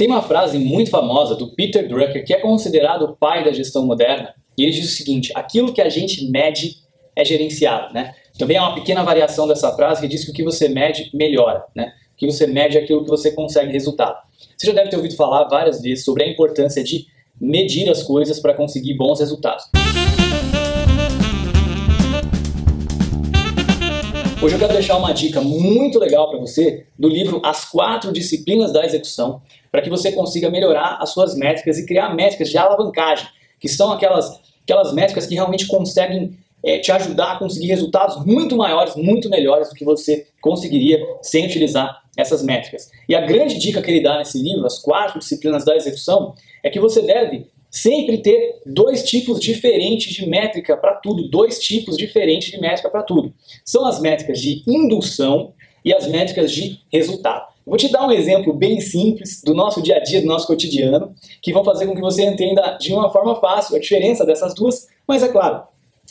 Tem 0.00 0.08
uma 0.08 0.22
frase 0.22 0.58
muito 0.58 0.88
famosa 0.88 1.34
do 1.34 1.48
Peter 1.48 1.86
Drucker, 1.86 2.24
que 2.24 2.32
é 2.32 2.38
considerado 2.38 3.02
o 3.02 3.14
pai 3.14 3.44
da 3.44 3.52
gestão 3.52 3.84
moderna, 3.84 4.34
e 4.56 4.62
ele 4.62 4.72
diz 4.72 4.90
o 4.90 4.96
seguinte: 4.96 5.30
aquilo 5.34 5.74
que 5.74 5.82
a 5.82 5.90
gente 5.90 6.24
mede 6.30 6.76
é 7.14 7.22
gerenciado, 7.22 7.92
né? 7.92 8.14
Também 8.38 8.56
há 8.56 8.62
uma 8.62 8.74
pequena 8.74 9.02
variação 9.02 9.46
dessa 9.46 9.70
frase 9.76 10.00
que 10.00 10.08
diz 10.08 10.24
que 10.24 10.30
o 10.30 10.32
que 10.32 10.42
você 10.42 10.70
mede 10.70 11.10
melhora, 11.12 11.66
né? 11.76 11.92
O 12.14 12.16
que 12.16 12.24
você 12.24 12.46
mede 12.46 12.78
é 12.78 12.80
aquilo 12.80 13.04
que 13.04 13.10
você 13.10 13.32
consegue 13.32 13.70
resultado. 13.72 14.16
Você 14.56 14.68
já 14.68 14.72
deve 14.72 14.88
ter 14.88 14.96
ouvido 14.96 15.16
falar 15.16 15.46
várias 15.48 15.82
vezes 15.82 16.02
sobre 16.02 16.24
a 16.24 16.28
importância 16.30 16.82
de 16.82 17.04
medir 17.38 17.90
as 17.90 18.02
coisas 18.02 18.40
para 18.40 18.54
conseguir 18.54 18.94
bons 18.94 19.20
resultados. 19.20 19.66
Hoje 24.42 24.54
eu 24.54 24.58
quero 24.58 24.72
deixar 24.72 24.96
uma 24.96 25.12
dica 25.12 25.42
muito 25.42 25.98
legal 25.98 26.30
para 26.30 26.38
você 26.38 26.86
do 26.98 27.08
livro 27.08 27.42
As 27.44 27.66
Quatro 27.66 28.10
Disciplinas 28.10 28.72
da 28.72 28.82
Execução, 28.86 29.42
para 29.70 29.82
que 29.82 29.90
você 29.90 30.12
consiga 30.12 30.48
melhorar 30.48 30.96
as 30.98 31.10
suas 31.10 31.36
métricas 31.36 31.76
e 31.76 31.84
criar 31.84 32.14
métricas 32.14 32.48
de 32.48 32.56
alavancagem, 32.56 33.28
que 33.60 33.68
são 33.68 33.92
aquelas, 33.92 34.40
aquelas 34.62 34.94
métricas 34.94 35.26
que 35.26 35.34
realmente 35.34 35.66
conseguem 35.66 36.38
é, 36.64 36.78
te 36.78 36.90
ajudar 36.90 37.32
a 37.32 37.38
conseguir 37.38 37.66
resultados 37.66 38.24
muito 38.24 38.56
maiores, 38.56 38.96
muito 38.96 39.28
melhores 39.28 39.68
do 39.68 39.74
que 39.74 39.84
você 39.84 40.26
conseguiria 40.40 40.98
sem 41.20 41.44
utilizar 41.44 42.02
essas 42.16 42.42
métricas. 42.42 42.90
E 43.06 43.14
a 43.14 43.20
grande 43.20 43.58
dica 43.58 43.82
que 43.82 43.90
ele 43.90 44.02
dá 44.02 44.16
nesse 44.16 44.42
livro, 44.42 44.64
As 44.64 44.78
Quatro 44.78 45.18
Disciplinas 45.18 45.66
da 45.66 45.76
Execução, 45.76 46.34
é 46.62 46.70
que 46.70 46.80
você 46.80 47.02
deve 47.02 47.46
sempre 47.70 48.18
ter 48.18 48.60
dois 48.66 49.04
tipos 49.04 49.38
diferentes 49.38 50.12
de 50.12 50.26
métrica 50.26 50.76
para 50.76 50.94
tudo, 50.94 51.28
dois 51.28 51.58
tipos 51.58 51.96
diferentes 51.96 52.50
de 52.50 52.60
métrica 52.60 52.90
para 52.90 53.02
tudo. 53.02 53.32
São 53.64 53.86
as 53.86 54.00
métricas 54.00 54.40
de 54.40 54.62
indução 54.66 55.52
e 55.84 55.94
as 55.94 56.06
métricas 56.08 56.52
de 56.52 56.80
resultado. 56.92 57.48
Vou 57.64 57.76
te 57.76 57.88
dar 57.88 58.06
um 58.06 58.10
exemplo 58.10 58.52
bem 58.52 58.80
simples 58.80 59.42
do 59.44 59.54
nosso 59.54 59.80
dia 59.80 59.96
a 59.96 60.00
dia, 60.00 60.20
do 60.20 60.26
nosso 60.26 60.46
cotidiano, 60.46 61.14
que 61.40 61.52
vão 61.52 61.62
fazer 61.62 61.86
com 61.86 61.94
que 61.94 62.00
você 62.00 62.24
entenda 62.24 62.76
de 62.80 62.92
uma 62.92 63.10
forma 63.10 63.36
fácil 63.36 63.76
a 63.76 63.78
diferença 63.78 64.26
dessas 64.26 64.54
duas, 64.54 64.88
mas 65.06 65.22
é 65.22 65.28
claro, 65.28 65.62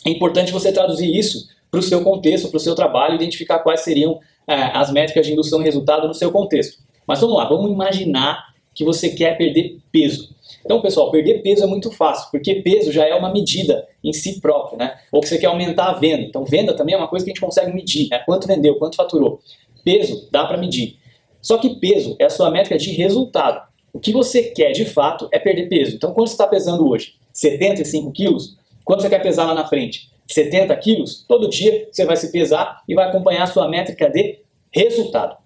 é 0.06 0.10
importante 0.10 0.54
você 0.54 0.72
traduzir 0.72 1.14
isso 1.14 1.50
para 1.70 1.80
o 1.80 1.84
seu 1.84 2.02
contexto, 2.04 2.50
para 2.50 2.58
o 2.58 2.62
seu 2.62 2.76
trabalho, 2.76 3.16
identificar 3.16 3.60
quais 3.60 3.82
seriam 3.82 4.20
é, 4.48 4.56
as 4.56 4.92
métricas 4.92 5.26
de 5.26 5.34
indução 5.34 5.62
e 5.62 5.64
resultado 5.64 6.08
no 6.08 6.14
seu 6.14 6.32
contexto. 6.32 6.82
Mas 7.06 7.20
vamos 7.20 7.36
lá, 7.36 7.48
vamos 7.48 7.72
imaginar 7.72 8.50
que 8.74 8.84
você 8.84 9.10
quer 9.10 9.38
perder 9.38 9.80
peso. 9.92 10.36
Então, 10.64 10.82
pessoal, 10.82 11.12
perder 11.12 11.42
peso 11.42 11.64
é 11.64 11.68
muito 11.68 11.92
fácil, 11.92 12.30
porque 12.32 12.56
peso 12.56 12.92
já 12.92 13.06
é 13.06 13.14
uma 13.14 13.32
medida 13.32 13.88
em 14.04 14.14
si 14.14 14.40
próprio, 14.40 14.78
né? 14.78 14.98
Ou 15.12 15.22
que 15.22 15.28
você 15.28 15.38
quer 15.38 15.48
aumentar 15.48 15.90
a 15.90 15.94
venda. 15.94 16.24
Então, 16.24 16.46
venda 16.46 16.76
também 16.76 16.96
é 16.96 16.98
uma 16.98 17.08
coisa 17.08 17.26
que 17.26 17.32
a 17.32 17.34
gente 17.34 17.42
consegue 17.42 17.74
medir, 17.74 18.10
né? 18.10 18.20
Quanto 18.26 18.48
vendeu, 18.48 18.76
quanto 18.76 18.96
faturou. 18.96 19.40
Peso 19.84 20.28
dá 20.32 20.46
para 20.46 20.58
medir. 20.58 20.98
Só 21.42 21.58
que 21.58 21.80
peso 21.80 22.16
é 22.20 22.26
a 22.26 22.30
sua 22.30 22.52
métrica 22.52 22.78
de 22.78 22.92
resultado. 22.92 23.68
O 23.94 24.00
que 24.00 24.12
você 24.12 24.44
quer 24.44 24.72
de 24.72 24.86
fato 24.86 25.28
é 25.32 25.40
perder 25.40 25.68
peso. 25.68 25.96
Então, 25.96 26.14
quando 26.14 26.28
você 26.28 26.34
está 26.34 26.48
pesando 26.48 26.88
hoje 26.88 27.16
75 27.34 28.12
quilos, 28.12 28.58
quando 28.84 29.02
você 29.02 29.10
quer 29.10 29.22
pesar 29.22 29.46
lá 29.46 29.54
na 29.54 29.68
frente 29.68 30.10
70 30.28 30.76
quilos, 30.78 31.26
todo 31.28 31.50
dia 31.50 31.90
você 31.92 32.06
vai 32.06 32.16
se 32.16 32.32
pesar 32.32 32.84
e 32.88 32.94
vai 32.94 33.10
acompanhar 33.10 33.44
a 33.44 33.48
sua 33.48 33.68
métrica 33.68 34.10
de 34.10 34.40
resultado. 34.72 35.38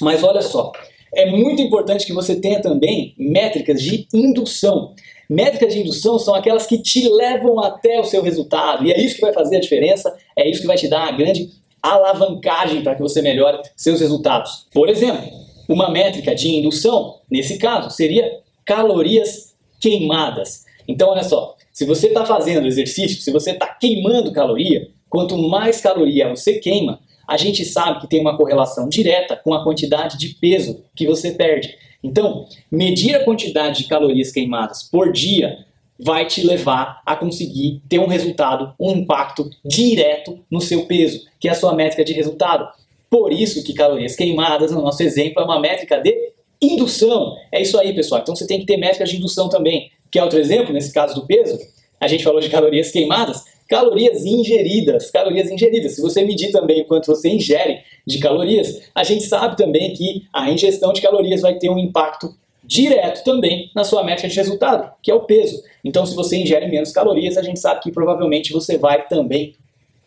Mas 0.00 0.22
olha 0.22 0.42
só, 0.42 0.72
é 1.16 1.26
muito 1.30 1.62
importante 1.62 2.06
que 2.06 2.12
você 2.12 2.36
tenha 2.36 2.60
também 2.60 3.14
métricas 3.18 3.82
de 3.82 4.06
indução. 4.12 4.94
Métricas 5.28 5.72
de 5.72 5.80
indução 5.80 6.18
são 6.18 6.34
aquelas 6.34 6.66
que 6.66 6.78
te 6.78 7.08
levam 7.08 7.58
até 7.58 7.98
o 7.98 8.04
seu 8.04 8.22
resultado, 8.22 8.86
e 8.86 8.92
é 8.92 9.00
isso 9.00 9.16
que 9.16 9.22
vai 9.22 9.32
fazer 9.32 9.56
a 9.56 9.60
diferença, 9.60 10.14
é 10.36 10.48
isso 10.48 10.60
que 10.60 10.66
vai 10.66 10.76
te 10.76 10.86
dar 10.86 11.08
a 11.08 11.12
grande 11.12 11.50
alavancagem 11.82 12.82
para 12.82 12.94
que 12.94 13.02
você 13.02 13.22
melhore 13.22 13.58
seus 13.74 14.00
resultados. 14.00 14.66
Por 14.72 14.88
exemplo, 14.88 15.26
uma 15.68 15.90
métrica 15.90 16.34
de 16.34 16.48
indução, 16.48 17.16
nesse 17.30 17.58
caso, 17.58 17.90
seria 17.90 18.40
calorias 18.64 19.54
queimadas. 19.80 20.64
Então, 20.86 21.08
olha 21.08 21.24
só, 21.24 21.54
se 21.72 21.84
você 21.84 22.08
está 22.08 22.24
fazendo 22.24 22.66
exercício, 22.66 23.20
se 23.20 23.32
você 23.32 23.52
está 23.52 23.66
queimando 23.66 24.32
caloria, 24.32 24.88
quanto 25.08 25.36
mais 25.36 25.80
caloria 25.80 26.28
você 26.28 26.58
queima, 26.58 27.00
a 27.26 27.36
gente 27.36 27.64
sabe 27.64 28.00
que 28.00 28.08
tem 28.08 28.20
uma 28.20 28.36
correlação 28.36 28.88
direta 28.88 29.36
com 29.36 29.52
a 29.52 29.64
quantidade 29.64 30.18
de 30.18 30.30
peso 30.30 30.84
que 30.94 31.06
você 31.06 31.32
perde. 31.32 31.76
Então, 32.02 32.46
medir 32.70 33.16
a 33.16 33.24
quantidade 33.24 33.82
de 33.82 33.88
calorias 33.88 34.30
queimadas 34.30 34.82
por 34.82 35.12
dia 35.12 35.64
vai 35.98 36.26
te 36.26 36.46
levar 36.46 37.00
a 37.04 37.16
conseguir 37.16 37.82
ter 37.88 37.98
um 37.98 38.06
resultado, 38.06 38.74
um 38.78 38.92
impacto 38.92 39.50
direto 39.64 40.38
no 40.50 40.60
seu 40.60 40.86
peso, 40.86 41.24
que 41.40 41.48
é 41.48 41.52
a 41.52 41.54
sua 41.54 41.74
métrica 41.74 42.04
de 42.04 42.12
resultado. 42.12 42.68
Por 43.08 43.32
isso 43.32 43.64
que 43.64 43.72
calorias 43.72 44.14
queimadas, 44.14 44.70
no 44.70 44.82
nosso 44.82 45.02
exemplo, 45.02 45.40
é 45.42 45.44
uma 45.44 45.58
métrica 45.58 45.98
de 46.00 46.14
indução. 46.60 47.36
É 47.50 47.60
isso 47.60 47.78
aí, 47.78 47.94
pessoal. 47.94 48.20
Então 48.20 48.36
você 48.36 48.46
tem 48.46 48.60
que 48.60 48.66
ter 48.66 48.76
métricas 48.76 49.10
de 49.10 49.16
indução 49.16 49.48
também. 49.48 49.90
Que 50.10 50.18
é 50.18 50.22
outro 50.22 50.38
exemplo, 50.38 50.72
nesse 50.72 50.92
caso 50.92 51.14
do 51.14 51.26
peso, 51.26 51.58
a 52.00 52.06
gente 52.06 52.24
falou 52.24 52.40
de 52.40 52.48
calorias 52.48 52.90
queimadas, 52.90 53.44
calorias 53.68 54.24
ingeridas, 54.24 55.10
calorias 55.10 55.50
ingeridas. 55.50 55.94
Se 55.94 56.02
você 56.02 56.24
medir 56.24 56.50
também 56.50 56.82
o 56.82 56.84
quanto 56.84 57.06
você 57.06 57.28
ingere 57.28 57.80
de 58.06 58.18
calorias, 58.18 58.82
a 58.94 59.02
gente 59.02 59.24
sabe 59.24 59.56
também 59.56 59.92
que 59.92 60.26
a 60.32 60.50
ingestão 60.50 60.92
de 60.92 61.00
calorias 61.00 61.42
vai 61.42 61.54
ter 61.54 61.68
um 61.68 61.78
impacto 61.78 62.34
direto 62.62 63.22
também 63.22 63.70
na 63.74 63.84
sua 63.84 64.02
métrica 64.02 64.28
de 64.28 64.36
resultado, 64.36 64.90
que 65.02 65.10
é 65.10 65.14
o 65.14 65.20
peso. 65.20 65.62
Então, 65.84 66.04
se 66.04 66.14
você 66.14 66.36
ingere 66.36 66.66
menos 66.68 66.90
calorias, 66.90 67.36
a 67.36 67.42
gente 67.42 67.60
sabe 67.60 67.80
que 67.80 67.92
provavelmente 67.92 68.52
você 68.52 68.76
vai 68.76 69.06
também 69.06 69.54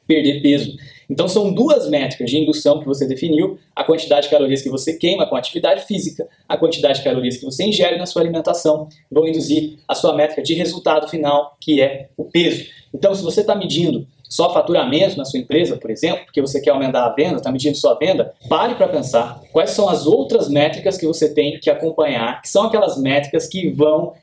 perder 0.06 0.41
peso. 0.41 0.76
Então, 1.09 1.28
são 1.28 1.52
duas 1.52 1.90
métricas 1.90 2.30
de 2.30 2.38
indução 2.38 2.80
que 2.80 2.86
você 2.86 3.08
definiu: 3.08 3.58
a 3.76 3.84
quantidade 3.84 4.26
de 4.26 4.31
calorias 4.31 4.62
que 4.62 4.70
você 4.70 4.94
queima 4.94 5.26
com 5.26 5.36
atividade 5.36 5.86
física, 5.86 6.28
a 6.47 6.58
quantidade 6.58 7.00
de 7.00 7.03
calorias 7.03 7.38
que 7.38 7.46
você 7.46 7.64
ingere 7.64 7.97
na 7.97 8.06
sua 8.06 8.22
alimentação, 8.22 8.90
vão 9.09 9.28
induzir 9.28 9.80
a 9.88 9.96
sua 9.96 10.14
métrica 10.14 10.41
de 10.41 10.53
resultado 10.53 11.08
final, 11.08 11.58
que 11.59 11.81
é 11.81 12.09
o 12.18 12.26
peso. 12.26 12.66
Então, 12.94 13.13
se 13.13 13.23
você 13.23 13.41
está 13.41 13.55
medindo 13.55 14.07
só 14.29 14.53
faturamento 14.53 15.17
na 15.17 15.25
sua 15.25 15.39
empresa, 15.39 15.75
por 15.75 15.89
exemplo, 15.89 16.25
porque 16.25 16.41
você 16.41 16.61
quer 16.61 16.69
aumentar 16.69 17.05
a 17.05 17.13
venda, 17.13 17.38
está 17.38 17.51
medindo 17.51 17.75
sua 17.75 17.95
venda, 17.95 18.33
pare 18.47 18.75
para 18.75 18.88
pensar 18.88 19.41
quais 19.51 19.72
são 19.72 19.89
as 19.89 20.05
outras 20.05 20.47
métricas 20.47 20.97
que 20.97 21.07
você 21.07 21.33
tem 21.33 21.59
que 21.59 21.69
acompanhar, 21.69 22.41
que 22.41 22.47
são 22.47 22.63
aquelas 22.66 22.97
métricas 23.01 23.47
que 23.47 23.69
vão 23.69 24.13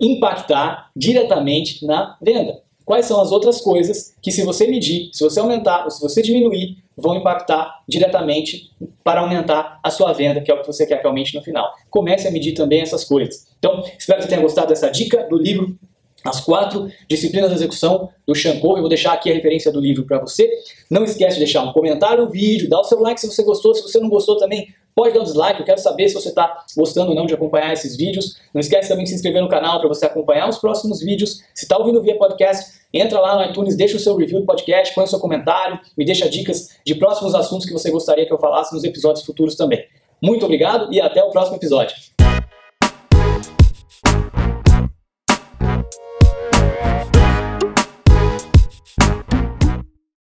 impactar 0.00 0.90
diretamente 0.96 1.84
na 1.84 2.16
venda. 2.22 2.60
Quais 2.84 3.06
são 3.06 3.20
as 3.20 3.30
outras 3.30 3.60
coisas 3.60 4.14
que, 4.22 4.32
se 4.32 4.42
você 4.42 4.66
medir, 4.66 5.10
se 5.12 5.22
você 5.22 5.38
aumentar 5.38 5.84
ou 5.84 5.90
se 5.90 6.00
você 6.00 6.22
diminuir, 6.22 6.78
vão 6.96 7.16
impactar 7.16 7.82
diretamente 7.88 8.70
para 9.02 9.20
aumentar 9.20 9.78
a 9.82 9.90
sua 9.90 10.12
venda, 10.12 10.40
que 10.40 10.50
é 10.50 10.54
o 10.54 10.60
que 10.60 10.66
você 10.66 10.86
quer 10.86 11.00
realmente 11.00 11.34
no 11.34 11.42
final. 11.42 11.72
Comece 11.88 12.28
a 12.28 12.30
medir 12.30 12.52
também 12.52 12.80
essas 12.80 13.04
coisas. 13.04 13.46
Então, 13.58 13.82
espero 13.98 14.18
que 14.18 14.24
você 14.24 14.28
tenha 14.28 14.42
gostado 14.42 14.68
dessa 14.68 14.90
dica 14.90 15.26
do 15.28 15.36
livro 15.36 15.78
as 16.24 16.40
quatro 16.40 16.90
disciplinas 17.08 17.50
de 17.50 17.56
execução 17.56 18.10
do 18.26 18.34
Shankov. 18.34 18.76
Eu 18.76 18.82
vou 18.82 18.88
deixar 18.88 19.12
aqui 19.12 19.30
a 19.30 19.34
referência 19.34 19.72
do 19.72 19.80
livro 19.80 20.04
para 20.04 20.18
você. 20.18 20.50
Não 20.90 21.04
esquece 21.04 21.34
de 21.38 21.44
deixar 21.44 21.62
um 21.62 21.72
comentário 21.72 22.24
no 22.24 22.30
vídeo, 22.30 22.68
dar 22.68 22.80
o 22.80 22.84
seu 22.84 23.00
like 23.00 23.20
se 23.20 23.26
você 23.26 23.42
gostou. 23.42 23.74
Se 23.74 23.82
você 23.82 23.98
não 23.98 24.08
gostou 24.08 24.36
também, 24.36 24.68
pode 24.94 25.14
dar 25.14 25.20
um 25.20 25.24
dislike. 25.24 25.60
Eu 25.60 25.66
quero 25.66 25.80
saber 25.80 26.08
se 26.08 26.14
você 26.14 26.28
está 26.28 26.64
gostando 26.76 27.10
ou 27.10 27.14
não 27.14 27.26
de 27.26 27.34
acompanhar 27.34 27.72
esses 27.72 27.96
vídeos. 27.96 28.36
Não 28.52 28.60
esquece 28.60 28.88
também 28.88 29.04
de 29.04 29.10
se 29.10 29.16
inscrever 29.16 29.42
no 29.42 29.48
canal 29.48 29.78
para 29.78 29.88
você 29.88 30.06
acompanhar 30.06 30.48
os 30.48 30.58
próximos 30.58 31.00
vídeos. 31.00 31.42
Se 31.54 31.64
está 31.64 31.78
ouvindo 31.78 32.02
via 32.02 32.16
podcast, 32.16 32.80
entra 32.92 33.20
lá 33.20 33.36
no 33.36 33.50
iTunes, 33.50 33.76
deixa 33.76 33.96
o 33.96 34.00
seu 34.00 34.16
review 34.16 34.40
do 34.40 34.46
podcast, 34.46 34.94
põe 34.94 35.04
o 35.04 35.06
seu 35.06 35.18
comentário, 35.18 35.78
me 35.96 36.04
deixa 36.04 36.28
dicas 36.28 36.68
de 36.84 36.94
próximos 36.94 37.34
assuntos 37.34 37.66
que 37.66 37.72
você 37.72 37.90
gostaria 37.90 38.26
que 38.26 38.32
eu 38.32 38.38
falasse 38.38 38.74
nos 38.74 38.84
episódios 38.84 39.24
futuros 39.24 39.54
também. 39.54 39.84
Muito 40.22 40.44
obrigado 40.44 40.92
e 40.92 41.00
até 41.00 41.24
o 41.24 41.30
próximo 41.30 41.56
episódio. 41.56 41.96